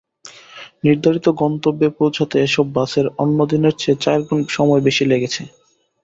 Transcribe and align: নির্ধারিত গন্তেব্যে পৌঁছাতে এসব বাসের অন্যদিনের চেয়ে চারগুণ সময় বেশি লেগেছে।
নির্ধারিত 0.83 1.27
গন্তেব্যে 1.39 1.87
পৌঁছাতে 1.97 2.35
এসব 2.41 2.65
বাসের 2.75 3.05
অন্যদিনের 3.17 3.73
চেয়ে 3.77 4.01
চারগুণ 4.03 4.39
সময় 4.49 4.81
বেশি 4.87 5.03
লেগেছে। 5.05 5.41